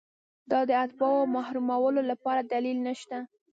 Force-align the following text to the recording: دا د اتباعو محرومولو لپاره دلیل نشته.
دا 0.51 0.59
د 0.69 0.71
اتباعو 0.83 1.21
محرومولو 1.35 2.01
لپاره 2.11 2.41
دلیل 2.53 2.77
نشته. 2.87 3.17